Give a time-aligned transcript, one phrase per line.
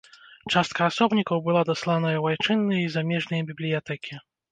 [0.53, 4.19] Частка асобнікаў была даслана ў айчынныя і замежныя бібліятэкі.